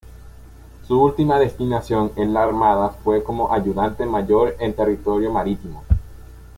[0.87, 5.83] Su última destinación en la Armada fue como ayudante mayor del territorio marítimo.